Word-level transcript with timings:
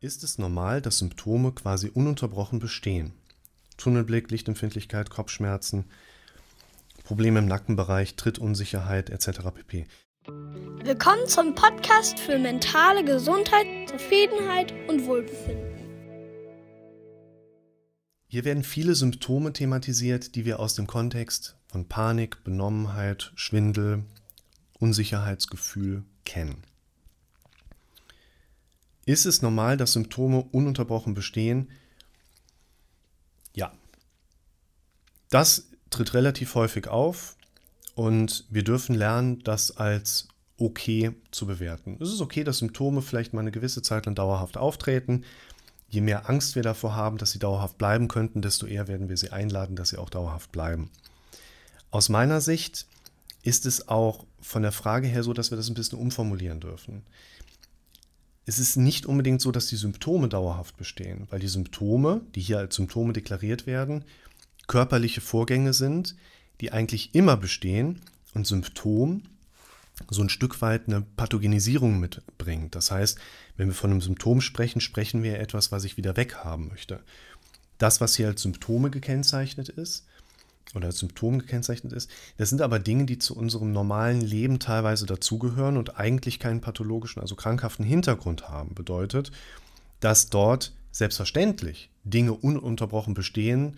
ist 0.00 0.24
es 0.24 0.38
normal, 0.38 0.80
dass 0.80 0.98
Symptome 0.98 1.52
quasi 1.52 1.90
ununterbrochen 1.92 2.58
bestehen. 2.58 3.12
Tunnelblick, 3.76 4.30
Lichtempfindlichkeit, 4.30 5.10
Kopfschmerzen, 5.10 5.84
Probleme 7.04 7.40
im 7.40 7.46
Nackenbereich, 7.46 8.16
Trittunsicherheit 8.16 9.10
etc. 9.10 9.40
pp. 9.54 9.86
Willkommen 10.82 11.26
zum 11.26 11.54
Podcast 11.54 12.18
für 12.18 12.38
mentale 12.38 13.04
Gesundheit, 13.04 13.66
Zufriedenheit 13.90 14.72
und 14.88 15.04
Wohlbefinden. 15.04 15.68
Hier 18.26 18.44
werden 18.46 18.62
viele 18.62 18.94
Symptome 18.94 19.52
thematisiert, 19.52 20.34
die 20.34 20.46
wir 20.46 20.60
aus 20.60 20.74
dem 20.74 20.86
Kontext 20.86 21.56
von 21.66 21.88
Panik, 21.88 22.42
Benommenheit, 22.42 23.32
Schwindel, 23.34 24.04
Unsicherheitsgefühl 24.78 26.04
kennen. 26.24 26.62
Ist 29.06 29.26
es 29.26 29.42
normal, 29.42 29.76
dass 29.76 29.92
Symptome 29.92 30.44
ununterbrochen 30.52 31.14
bestehen? 31.14 31.70
Ja. 33.54 33.72
Das 35.30 35.68
tritt 35.90 36.14
relativ 36.14 36.54
häufig 36.54 36.88
auf 36.88 37.36
und 37.94 38.44
wir 38.50 38.62
dürfen 38.62 38.94
lernen, 38.94 39.42
das 39.42 39.76
als 39.76 40.28
okay 40.58 41.12
zu 41.30 41.46
bewerten. 41.46 41.96
Es 42.00 42.10
ist 42.12 42.20
okay, 42.20 42.44
dass 42.44 42.58
Symptome 42.58 43.02
vielleicht 43.02 43.32
mal 43.32 43.40
eine 43.40 43.50
gewisse 43.50 43.82
Zeit 43.82 44.06
lang 44.06 44.14
dauerhaft 44.14 44.56
auftreten. 44.56 45.24
Je 45.88 46.02
mehr 46.02 46.28
Angst 46.28 46.54
wir 46.54 46.62
davor 46.62 46.94
haben, 46.94 47.16
dass 47.18 47.32
sie 47.32 47.38
dauerhaft 47.38 47.78
bleiben 47.78 48.06
könnten, 48.06 48.42
desto 48.42 48.66
eher 48.66 48.86
werden 48.86 49.08
wir 49.08 49.16
sie 49.16 49.30
einladen, 49.30 49.74
dass 49.74 49.88
sie 49.88 49.98
auch 49.98 50.10
dauerhaft 50.10 50.52
bleiben. 50.52 50.90
Aus 51.90 52.08
meiner 52.08 52.40
Sicht 52.40 52.86
ist 53.42 53.66
es 53.66 53.88
auch 53.88 54.24
von 54.40 54.62
der 54.62 54.72
Frage 54.72 55.08
her 55.08 55.22
so, 55.22 55.32
dass 55.32 55.50
wir 55.50 55.56
das 55.56 55.68
ein 55.68 55.74
bisschen 55.74 55.98
umformulieren 55.98 56.60
dürfen 56.60 57.02
es 58.50 58.58
ist 58.58 58.74
nicht 58.74 59.06
unbedingt 59.06 59.40
so, 59.40 59.52
dass 59.52 59.68
die 59.68 59.76
Symptome 59.76 60.28
dauerhaft 60.28 60.76
bestehen, 60.76 61.28
weil 61.30 61.38
die 61.38 61.46
Symptome, 61.46 62.22
die 62.34 62.40
hier 62.40 62.58
als 62.58 62.74
Symptome 62.74 63.12
deklariert 63.12 63.64
werden, 63.64 64.04
körperliche 64.66 65.20
Vorgänge 65.20 65.72
sind, 65.72 66.16
die 66.60 66.72
eigentlich 66.72 67.14
immer 67.14 67.36
bestehen 67.36 68.00
und 68.34 68.48
Symptom 68.48 69.22
so 70.08 70.20
ein 70.20 70.30
Stück 70.30 70.60
weit 70.62 70.88
eine 70.88 71.02
Pathogenisierung 71.02 72.00
mitbringt. 72.00 72.74
Das 72.74 72.90
heißt, 72.90 73.20
wenn 73.56 73.68
wir 73.68 73.74
von 73.74 73.92
einem 73.92 74.00
Symptom 74.00 74.40
sprechen, 74.40 74.80
sprechen 74.80 75.22
wir 75.22 75.38
etwas, 75.38 75.70
was 75.70 75.84
ich 75.84 75.96
wieder 75.96 76.16
weghaben 76.16 76.66
möchte. 76.68 76.98
Das, 77.78 78.00
was 78.00 78.16
hier 78.16 78.26
als 78.26 78.42
Symptome 78.42 78.90
gekennzeichnet 78.90 79.68
ist, 79.68 80.06
oder 80.74 80.92
Symptom 80.92 81.38
gekennzeichnet 81.38 81.92
ist. 81.92 82.10
Das 82.36 82.48
sind 82.48 82.62
aber 82.62 82.78
Dinge, 82.78 83.04
die 83.04 83.18
zu 83.18 83.36
unserem 83.36 83.72
normalen 83.72 84.20
Leben 84.20 84.58
teilweise 84.58 85.06
dazugehören 85.06 85.76
und 85.76 85.98
eigentlich 85.98 86.38
keinen 86.38 86.60
pathologischen, 86.60 87.20
also 87.20 87.34
krankhaften 87.34 87.84
Hintergrund 87.84 88.48
haben. 88.48 88.74
Bedeutet, 88.74 89.32
dass 90.00 90.30
dort 90.30 90.72
selbstverständlich 90.92 91.90
Dinge 92.04 92.32
ununterbrochen 92.32 93.14
bestehen, 93.14 93.76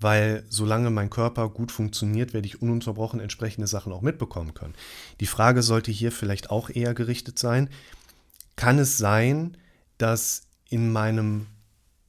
weil 0.00 0.44
solange 0.48 0.90
mein 0.90 1.10
Körper 1.10 1.48
gut 1.48 1.72
funktioniert, 1.72 2.34
werde 2.34 2.46
ich 2.46 2.60
ununterbrochen 2.60 3.20
entsprechende 3.20 3.66
Sachen 3.66 3.92
auch 3.92 4.02
mitbekommen 4.02 4.54
können. 4.54 4.74
Die 5.20 5.26
Frage 5.26 5.62
sollte 5.62 5.90
hier 5.90 6.12
vielleicht 6.12 6.50
auch 6.50 6.68
eher 6.70 6.94
gerichtet 6.94 7.38
sein, 7.38 7.70
kann 8.56 8.78
es 8.78 8.98
sein, 8.98 9.56
dass 9.98 10.42
in 10.68 10.92
meinem 10.92 11.46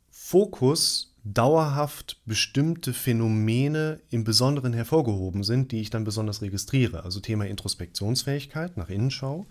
Fokus 0.10 1.15
dauerhaft 1.26 2.22
bestimmte 2.26 2.94
Phänomene 2.94 4.00
im 4.12 4.24
Besonderen 4.24 4.74
hervorgehoben 4.74 5.44
sind, 5.44 5.72
die 5.72 5.82
ich 5.82 5.90
dann 5.90 6.04
besonders 6.04 6.42
registriere. 6.44 7.04
Also 7.04 7.20
Thema 7.20 7.46
Introspektionsfähigkeit 7.48 8.78
nach 8.78 8.90
Innenschau 8.90 9.48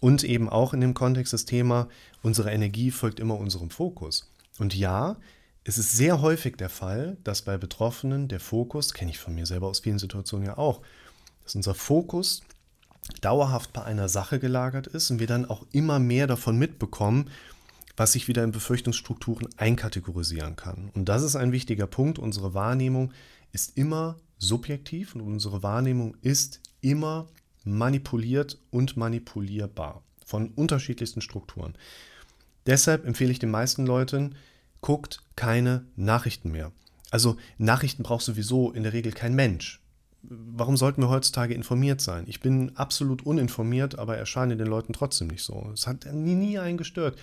und 0.00 0.22
eben 0.22 0.50
auch 0.50 0.74
in 0.74 0.82
dem 0.82 0.92
Kontext 0.92 1.32
das 1.32 1.46
Thema, 1.46 1.88
unsere 2.22 2.52
Energie 2.52 2.90
folgt 2.90 3.20
immer 3.20 3.38
unserem 3.38 3.70
Fokus. 3.70 4.30
Und 4.58 4.76
ja, 4.76 5.16
es 5.64 5.78
ist 5.78 5.92
sehr 5.92 6.20
häufig 6.20 6.56
der 6.56 6.68
Fall, 6.68 7.16
dass 7.24 7.42
bei 7.42 7.56
Betroffenen 7.56 8.28
der 8.28 8.40
Fokus, 8.40 8.92
kenne 8.92 9.12
ich 9.12 9.18
von 9.18 9.34
mir 9.34 9.46
selber 9.46 9.68
aus 9.68 9.80
vielen 9.80 9.98
Situationen 9.98 10.46
ja 10.46 10.58
auch, 10.58 10.82
dass 11.42 11.54
unser 11.54 11.74
Fokus 11.74 12.42
dauerhaft 13.22 13.72
bei 13.72 13.82
einer 13.82 14.10
Sache 14.10 14.38
gelagert 14.38 14.88
ist 14.88 15.10
und 15.10 15.20
wir 15.20 15.26
dann 15.26 15.46
auch 15.46 15.64
immer 15.72 15.98
mehr 15.98 16.26
davon 16.26 16.58
mitbekommen 16.58 17.30
was 17.96 18.12
sich 18.12 18.28
wieder 18.28 18.44
in 18.44 18.52
Befürchtungsstrukturen 18.52 19.48
einkategorisieren 19.56 20.56
kann. 20.56 20.90
Und 20.94 21.08
das 21.08 21.22
ist 21.22 21.36
ein 21.36 21.52
wichtiger 21.52 21.86
Punkt. 21.86 22.18
Unsere 22.18 22.54
Wahrnehmung 22.54 23.12
ist 23.52 23.76
immer 23.76 24.16
subjektiv 24.38 25.14
und 25.14 25.20
unsere 25.20 25.62
Wahrnehmung 25.62 26.16
ist 26.22 26.60
immer 26.80 27.28
manipuliert 27.64 28.58
und 28.70 28.96
manipulierbar 28.96 30.02
von 30.24 30.48
unterschiedlichsten 30.50 31.20
Strukturen. 31.20 31.74
Deshalb 32.66 33.06
empfehle 33.06 33.30
ich 33.30 33.38
den 33.38 33.50
meisten 33.50 33.86
Leuten, 33.86 34.34
guckt 34.80 35.22
keine 35.36 35.84
Nachrichten 35.96 36.50
mehr. 36.50 36.72
Also 37.10 37.36
Nachrichten 37.58 38.02
braucht 38.02 38.24
sowieso 38.24 38.72
in 38.72 38.82
der 38.82 38.94
Regel 38.94 39.12
kein 39.12 39.34
Mensch. 39.34 39.80
Warum 40.22 40.76
sollten 40.76 41.02
wir 41.02 41.08
heutzutage 41.08 41.52
informiert 41.52 42.00
sein? 42.00 42.24
Ich 42.26 42.40
bin 42.40 42.76
absolut 42.76 43.26
uninformiert, 43.26 43.98
aber 43.98 44.16
erscheine 44.16 44.56
den 44.56 44.68
Leuten 44.68 44.92
trotzdem 44.92 45.28
nicht 45.28 45.42
so. 45.42 45.70
Es 45.74 45.86
hat 45.86 46.06
nie, 46.12 46.34
nie 46.34 46.58
einen 46.58 46.78
gestört 46.78 47.18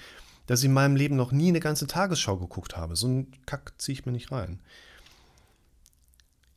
dass 0.49 0.61
ich 0.61 0.65
in 0.65 0.73
meinem 0.73 0.95
Leben 0.95 1.15
noch 1.15 1.31
nie 1.31 1.49
eine 1.49 1.59
ganze 1.59 1.85
Tagesschau 1.85 2.37
geguckt 2.37 2.75
habe. 2.75 2.95
So 2.95 3.05
einen 3.05 3.31
Kack 3.45 3.73
ziehe 3.77 3.93
ich 3.93 4.07
mir 4.07 4.11
nicht 4.11 4.31
rein. 4.31 4.59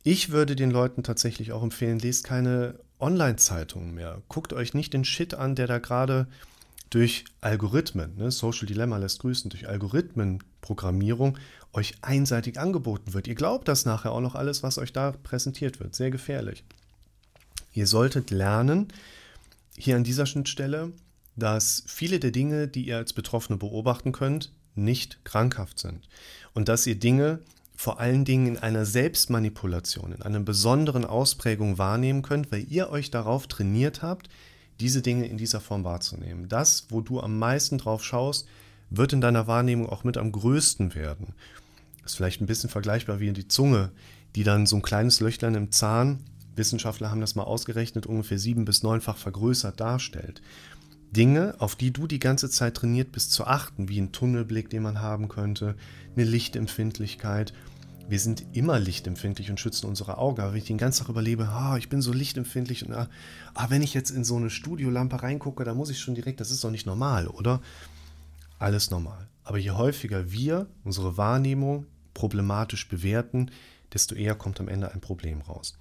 Ich 0.01 0.31
würde 0.31 0.55
den 0.55 0.71
Leuten 0.71 1.03
tatsächlich 1.03 1.51
auch 1.51 1.61
empfehlen, 1.61 1.99
lest 1.99 2.23
keine 2.23 2.79
Online-Zeitungen 2.99 3.93
mehr. 3.93 4.23
Guckt 4.29 4.51
euch 4.51 4.73
nicht 4.73 4.93
den 4.93 5.05
Shit 5.05 5.35
an, 5.35 5.53
der 5.53 5.67
da 5.67 5.77
gerade 5.77 6.25
durch 6.89 7.25
Algorithmen, 7.41 8.17
ne, 8.17 8.31
Social 8.31 8.65
Dilemma 8.65 8.97
lässt 8.97 9.19
grüßen, 9.19 9.51
durch 9.51 9.67
Algorithmenprogrammierung 9.67 11.37
euch 11.71 11.93
einseitig 12.01 12.59
angeboten 12.59 13.13
wird. 13.13 13.27
Ihr 13.27 13.35
glaubt 13.35 13.67
das 13.67 13.85
nachher 13.85 14.11
auch 14.11 14.21
noch 14.21 14.33
alles, 14.33 14.63
was 14.63 14.79
euch 14.79 14.91
da 14.91 15.11
präsentiert 15.11 15.79
wird. 15.79 15.93
Sehr 15.93 16.09
gefährlich. 16.09 16.63
Ihr 17.73 17.85
solltet 17.85 18.31
lernen, 18.31 18.87
hier 19.77 19.95
an 19.97 20.03
dieser 20.03 20.25
Schnittstelle 20.25 20.93
dass 21.35 21.83
viele 21.87 22.19
der 22.19 22.31
Dinge, 22.31 22.67
die 22.67 22.87
ihr 22.87 22.97
als 22.97 23.13
Betroffene 23.13 23.57
beobachten 23.57 24.11
könnt, 24.11 24.51
nicht 24.75 25.23
krankhaft 25.25 25.79
sind. 25.79 26.07
Und 26.53 26.67
dass 26.67 26.87
ihr 26.87 26.95
Dinge 26.95 27.39
vor 27.75 27.99
allen 27.99 28.23
Dingen 28.23 28.47
in 28.47 28.57
einer 28.57 28.85
Selbstmanipulation, 28.85 30.13
in 30.13 30.21
einer 30.21 30.39
besonderen 30.39 31.05
Ausprägung 31.05 31.77
wahrnehmen 31.77 32.21
könnt, 32.21 32.51
weil 32.51 32.65
ihr 32.69 32.89
euch 32.89 33.11
darauf 33.11 33.47
trainiert 33.47 34.01
habt, 34.01 34.29
diese 34.79 35.01
Dinge 35.01 35.27
in 35.27 35.37
dieser 35.37 35.59
Form 35.59 35.83
wahrzunehmen. 35.83 36.49
Das, 36.49 36.87
wo 36.89 37.01
du 37.01 37.19
am 37.19 37.37
meisten 37.39 37.77
drauf 37.77 38.03
schaust, 38.03 38.47
wird 38.89 39.13
in 39.13 39.21
deiner 39.21 39.47
Wahrnehmung 39.47 39.89
auch 39.89 40.03
mit 40.03 40.17
am 40.17 40.31
größten 40.31 40.93
werden. 40.93 41.33
Das 42.01 42.11
ist 42.11 42.17
vielleicht 42.17 42.41
ein 42.41 42.47
bisschen 42.47 42.69
vergleichbar 42.69 43.19
wie 43.19 43.31
die 43.33 43.47
Zunge, 43.47 43.91
die 44.35 44.43
dann 44.43 44.65
so 44.65 44.75
ein 44.75 44.81
kleines 44.81 45.19
Löchlein 45.19 45.55
im 45.55 45.71
Zahn, 45.71 46.23
Wissenschaftler 46.55 47.09
haben 47.09 47.21
das 47.21 47.35
mal 47.35 47.43
ausgerechnet, 47.43 48.05
ungefähr 48.05 48.37
sieben 48.37 48.65
bis 48.65 48.83
neunfach 48.83 49.17
vergrößert 49.17 49.79
darstellt. 49.79 50.41
Dinge, 51.13 51.55
auf 51.59 51.75
die 51.75 51.91
du 51.91 52.07
die 52.07 52.19
ganze 52.19 52.49
Zeit 52.49 52.75
trainiert 52.75 53.11
bist 53.11 53.31
zu 53.31 53.45
achten, 53.45 53.87
wie 53.87 54.01
ein 54.01 54.11
Tunnelblick, 54.11 54.69
den 54.69 54.83
man 54.83 54.99
haben 54.99 55.29
könnte, 55.29 55.75
eine 56.15 56.25
Lichtempfindlichkeit. 56.25 57.53
Wir 58.09 58.19
sind 58.19 58.43
immer 58.53 58.79
lichtempfindlich 58.79 59.49
und 59.49 59.59
schützen 59.59 59.87
unsere 59.87 60.17
Augen. 60.17 60.41
Aber 60.41 60.51
wenn 60.51 60.57
ich 60.57 60.65
den 60.65 60.77
ganzen 60.77 61.03
Tag 61.03 61.09
überlebe, 61.09 61.47
ah, 61.47 61.77
ich 61.77 61.87
bin 61.87 62.01
so 62.01 62.11
lichtempfindlich 62.11 62.85
und 62.85 62.93
ah, 62.93 63.09
ah, 63.53 63.69
wenn 63.69 63.81
ich 63.81 63.93
jetzt 63.93 64.09
in 64.09 64.23
so 64.23 64.35
eine 64.35 64.49
Studiolampe 64.49 65.21
reingucke, 65.21 65.63
da 65.63 65.73
muss 65.73 65.89
ich 65.89 65.99
schon 65.99 66.15
direkt, 66.15 66.39
das 66.39 66.51
ist 66.51 66.63
doch 66.63 66.71
nicht 66.71 66.85
normal, 66.85 67.27
oder? 67.27 67.61
Alles 68.59 68.91
normal. 68.91 69.29
Aber 69.43 69.57
je 69.57 69.71
häufiger 69.71 70.31
wir 70.31 70.67
unsere 70.83 71.15
Wahrnehmung 71.17 71.85
problematisch 72.13 72.89
bewerten, 72.89 73.51
desto 73.93 74.15
eher 74.15 74.35
kommt 74.35 74.59
am 74.59 74.67
Ende 74.67 74.91
ein 74.91 75.01
Problem 75.01 75.41
raus. 75.41 75.77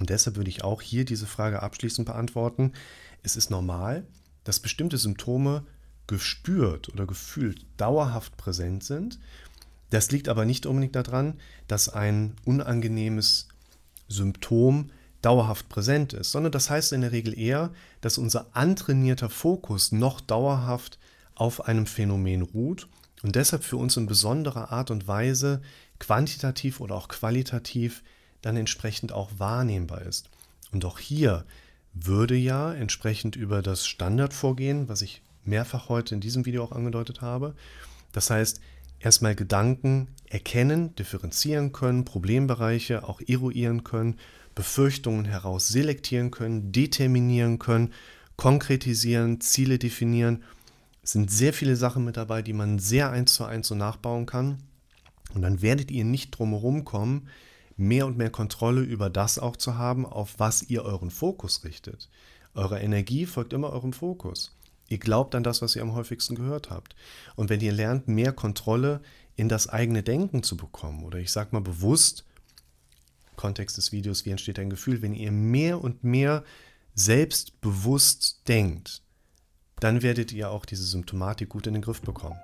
Und 0.00 0.10
deshalb 0.10 0.36
würde 0.36 0.50
ich 0.50 0.64
auch 0.64 0.82
hier 0.82 1.04
diese 1.04 1.26
Frage 1.26 1.62
abschließend 1.62 2.06
beantworten. 2.06 2.72
Es 3.22 3.36
ist 3.36 3.50
normal, 3.50 4.06
dass 4.44 4.60
bestimmte 4.60 4.98
Symptome 4.98 5.64
gespürt 6.06 6.88
oder 6.88 7.06
gefühlt 7.06 7.64
dauerhaft 7.76 8.36
präsent 8.36 8.84
sind. 8.84 9.18
Das 9.90 10.10
liegt 10.10 10.28
aber 10.28 10.44
nicht 10.44 10.66
unbedingt 10.66 10.96
daran, 10.96 11.34
dass 11.68 11.88
ein 11.88 12.34
unangenehmes 12.44 13.48
Symptom 14.08 14.90
dauerhaft 15.22 15.68
präsent 15.68 16.12
ist, 16.12 16.32
sondern 16.32 16.52
das 16.52 16.68
heißt 16.68 16.92
in 16.92 17.02
der 17.02 17.12
Regel 17.12 17.38
eher, 17.38 17.70
dass 18.00 18.18
unser 18.18 18.46
antrainierter 18.54 19.30
Fokus 19.30 19.92
noch 19.92 20.20
dauerhaft 20.20 20.98
auf 21.34 21.66
einem 21.66 21.86
Phänomen 21.86 22.42
ruht 22.42 22.88
und 23.22 23.36
deshalb 23.36 23.62
für 23.62 23.76
uns 23.76 23.96
in 23.96 24.06
besonderer 24.06 24.72
Art 24.72 24.90
und 24.90 25.06
Weise 25.06 25.62
quantitativ 26.00 26.80
oder 26.80 26.96
auch 26.96 27.08
qualitativ 27.08 28.02
dann 28.42 28.56
entsprechend 28.56 29.12
auch 29.12 29.30
wahrnehmbar 29.38 30.02
ist. 30.02 30.28
Und 30.72 30.84
auch 30.84 30.98
hier 30.98 31.44
würde 31.94 32.36
ja 32.36 32.72
entsprechend 32.72 33.36
über 33.36 33.62
das 33.62 33.86
Standardvorgehen, 33.86 34.88
was 34.88 35.02
ich 35.02 35.22
mehrfach 35.44 35.88
heute 35.88 36.14
in 36.14 36.20
diesem 36.20 36.46
Video 36.46 36.64
auch 36.64 36.72
angedeutet 36.72 37.20
habe, 37.20 37.54
das 38.12 38.30
heißt, 38.30 38.60
erstmal 39.00 39.34
Gedanken 39.34 40.08
erkennen, 40.28 40.94
differenzieren 40.94 41.72
können, 41.72 42.04
Problembereiche 42.04 43.08
auch 43.08 43.20
eruieren 43.26 43.84
können, 43.84 44.18
Befürchtungen 44.54 45.24
heraus 45.24 45.68
selektieren 45.68 46.30
können, 46.30 46.72
determinieren 46.72 47.58
können, 47.58 47.92
konkretisieren, 48.36 49.40
Ziele 49.40 49.78
definieren 49.78 50.42
Es 51.02 51.12
sind 51.12 51.30
sehr 51.30 51.52
viele 51.52 51.76
Sachen 51.76 52.04
mit 52.04 52.16
dabei, 52.16 52.42
die 52.42 52.52
man 52.52 52.78
sehr 52.78 53.10
eins 53.10 53.34
zu 53.34 53.44
eins 53.44 53.68
so 53.68 53.74
nachbauen 53.74 54.26
kann. 54.26 54.62
Und 55.34 55.42
dann 55.42 55.62
werdet 55.62 55.90
ihr 55.90 56.04
nicht 56.04 56.30
drumherum 56.30 56.84
kommen, 56.84 57.28
mehr 57.76 58.06
und 58.06 58.16
mehr 58.16 58.30
Kontrolle 58.30 58.82
über 58.82 59.10
das 59.10 59.38
auch 59.38 59.56
zu 59.56 59.76
haben, 59.76 60.06
auf 60.06 60.38
was 60.38 60.62
ihr 60.62 60.84
euren 60.84 61.10
Fokus 61.10 61.64
richtet. 61.64 62.08
Eure 62.54 62.80
Energie 62.80 63.26
folgt 63.26 63.52
immer 63.52 63.70
eurem 63.70 63.92
Fokus. 63.92 64.56
Ihr 64.88 64.98
glaubt 64.98 65.34
an 65.34 65.42
das, 65.42 65.62
was 65.62 65.74
ihr 65.74 65.82
am 65.82 65.94
häufigsten 65.94 66.34
gehört 66.34 66.70
habt. 66.70 66.94
Und 67.34 67.48
wenn 67.48 67.60
ihr 67.60 67.72
lernt, 67.72 68.08
mehr 68.08 68.32
Kontrolle 68.32 69.00
in 69.36 69.48
das 69.48 69.68
eigene 69.68 70.02
Denken 70.02 70.42
zu 70.42 70.56
bekommen, 70.56 71.04
oder 71.04 71.18
ich 71.18 71.32
sage 71.32 71.50
mal 71.52 71.62
bewusst, 71.62 72.24
Kontext 73.36 73.78
des 73.78 73.92
Videos, 73.92 74.26
wie 74.26 74.30
entsteht 74.30 74.58
ein 74.58 74.70
Gefühl, 74.70 75.00
wenn 75.00 75.14
ihr 75.14 75.32
mehr 75.32 75.82
und 75.82 76.04
mehr 76.04 76.44
selbstbewusst 76.94 78.46
denkt, 78.48 79.02
dann 79.80 80.02
werdet 80.02 80.30
ihr 80.32 80.50
auch 80.50 80.66
diese 80.66 80.84
Symptomatik 80.84 81.48
gut 81.48 81.66
in 81.66 81.72
den 81.72 81.82
Griff 81.82 82.02
bekommen. 82.02 82.38